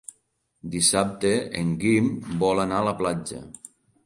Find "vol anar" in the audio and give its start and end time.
2.45-2.81